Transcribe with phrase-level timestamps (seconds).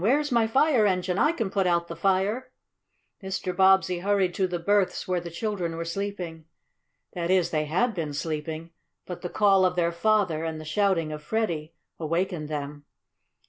[0.01, 1.19] Where's my fire engine?
[1.19, 2.49] I can put out the fire!"
[3.21, 3.55] Mr.
[3.55, 6.45] Bobbsey hurried to the berths where the children were sleeping.
[7.13, 8.71] That is, they had been sleeping,
[9.05, 12.85] but the call of their father, and the shouting of Freddie, awakened them.